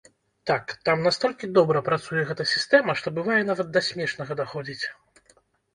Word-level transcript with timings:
Так, 0.51 0.63
там 0.87 1.03
настолькі 1.07 1.49
добра 1.59 1.83
працуе 1.89 2.23
гэта 2.31 2.49
сістэма, 2.55 2.97
што 3.03 3.07
бывае 3.19 3.39
нават 3.53 3.67
да 3.79 3.87
смешнага 3.91 4.33
даходзіць. 4.43 4.85